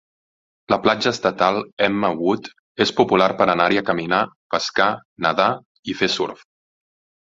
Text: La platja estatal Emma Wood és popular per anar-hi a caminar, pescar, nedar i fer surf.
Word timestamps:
La 0.73 0.77
platja 0.85 1.11
estatal 1.15 1.59
Emma 1.89 2.11
Wood 2.23 2.51
és 2.87 2.95
popular 3.03 3.29
per 3.45 3.49
anar-hi 3.57 3.81
a 3.85 3.87
caminar, 3.93 4.25
pescar, 4.57 4.91
nedar 5.29 5.51
i 5.95 6.01
fer 6.05 6.15
surf. 6.21 6.47